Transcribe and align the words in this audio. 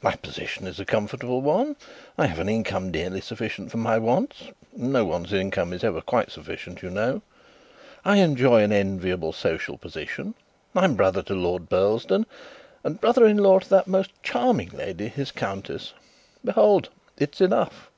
My 0.00 0.14
position 0.16 0.66
is 0.66 0.80
a 0.80 0.86
comfortable 0.86 1.42
one. 1.42 1.76
I 2.16 2.24
have 2.24 2.38
an 2.38 2.48
income 2.48 2.90
nearly 2.90 3.20
sufficient 3.20 3.70
for 3.70 3.76
my 3.76 3.98
wants 3.98 4.44
(no 4.74 5.04
one's 5.04 5.30
income 5.30 5.74
is 5.74 5.84
ever 5.84 6.00
quite 6.00 6.30
sufficient, 6.30 6.80
you 6.80 6.88
know), 6.88 7.20
I 8.02 8.16
enjoy 8.16 8.62
an 8.62 8.72
enviable 8.72 9.34
social 9.34 9.76
position: 9.76 10.36
I 10.74 10.86
am 10.86 10.94
brother 10.94 11.22
to 11.24 11.34
Lord 11.34 11.68
Burlesdon, 11.68 12.24
and 12.82 12.98
brother 12.98 13.26
in 13.26 13.36
law 13.36 13.58
to 13.58 13.68
that 13.68 14.06
charming 14.22 14.70
lady, 14.70 15.08
his 15.08 15.30
countess. 15.30 15.92
Behold, 16.42 16.88
it 17.18 17.34
is 17.34 17.42
enough!" 17.42 17.90